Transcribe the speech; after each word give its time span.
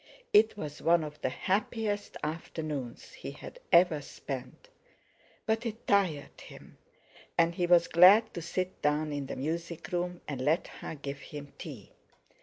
It 0.33 0.57
was 0.57 0.81
one 0.81 1.03
of 1.03 1.21
the 1.21 1.29
happiest 1.29 2.17
afternoons 2.23 3.11
he 3.13 3.29
had 3.29 3.59
ever 3.71 4.01
spent, 4.01 4.67
but 5.45 5.63
it 5.63 5.85
tired 5.85 6.41
him 6.41 6.79
and 7.37 7.53
he 7.53 7.67
was 7.67 7.87
glad 7.87 8.33
to 8.33 8.41
sit 8.41 8.81
down 8.81 9.13
in 9.13 9.27
the 9.27 9.35
music 9.35 9.91
room 9.91 10.21
and 10.27 10.41
let 10.41 10.65
her 10.81 10.95
give 10.95 11.19
him 11.19 11.53
tea. 11.59 11.91